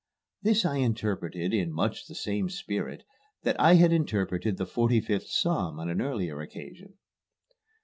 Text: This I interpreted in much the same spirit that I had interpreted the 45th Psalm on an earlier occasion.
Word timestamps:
This 0.41 0.65
I 0.65 0.77
interpreted 0.77 1.53
in 1.53 1.71
much 1.71 2.07
the 2.07 2.15
same 2.15 2.49
spirit 2.49 3.03
that 3.43 3.55
I 3.61 3.75
had 3.75 3.93
interpreted 3.93 4.57
the 4.57 4.65
45th 4.65 5.27
Psalm 5.27 5.79
on 5.79 5.89
an 5.91 6.01
earlier 6.01 6.41
occasion. 6.41 6.95